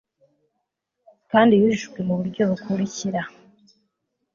[1.31, 3.21] kandi yujuwe ku buryo bukurikira